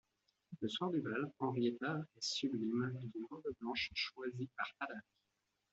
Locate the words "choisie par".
3.93-4.65